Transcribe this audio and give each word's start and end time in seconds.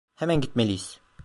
Hemen 0.15 0.41
gitmeliyiz. 0.41 0.99